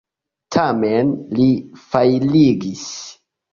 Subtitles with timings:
[0.55, 1.47] Tamen, li
[1.93, 2.91] fajrigis.